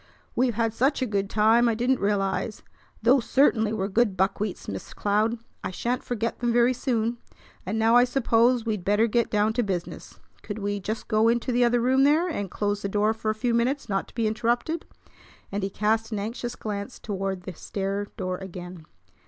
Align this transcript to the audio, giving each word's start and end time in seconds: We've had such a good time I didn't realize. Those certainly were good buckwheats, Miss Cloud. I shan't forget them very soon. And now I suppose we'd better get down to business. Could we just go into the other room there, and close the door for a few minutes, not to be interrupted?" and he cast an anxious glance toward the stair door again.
We've 0.35 0.55
had 0.55 0.73
such 0.73 1.03
a 1.03 1.05
good 1.05 1.29
time 1.29 1.69
I 1.69 1.75
didn't 1.75 1.99
realize. 1.99 2.63
Those 3.03 3.23
certainly 3.29 3.71
were 3.71 3.87
good 3.87 4.17
buckwheats, 4.17 4.67
Miss 4.67 4.95
Cloud. 4.95 5.37
I 5.63 5.69
shan't 5.69 6.01
forget 6.01 6.39
them 6.39 6.51
very 6.51 6.73
soon. 6.73 7.19
And 7.67 7.77
now 7.77 7.95
I 7.95 8.05
suppose 8.05 8.65
we'd 8.65 8.83
better 8.83 9.05
get 9.05 9.29
down 9.29 9.53
to 9.53 9.61
business. 9.61 10.19
Could 10.41 10.57
we 10.57 10.79
just 10.79 11.07
go 11.07 11.27
into 11.27 11.51
the 11.51 11.63
other 11.63 11.79
room 11.81 12.03
there, 12.03 12.27
and 12.27 12.49
close 12.49 12.81
the 12.81 12.89
door 12.89 13.13
for 13.13 13.29
a 13.29 13.35
few 13.35 13.53
minutes, 13.53 13.87
not 13.89 14.07
to 14.07 14.15
be 14.15 14.25
interrupted?" 14.25 14.87
and 15.51 15.61
he 15.61 15.69
cast 15.69 16.11
an 16.11 16.17
anxious 16.17 16.55
glance 16.55 16.97
toward 16.97 17.43
the 17.43 17.53
stair 17.53 18.05
door 18.17 18.39
again. 18.39 18.87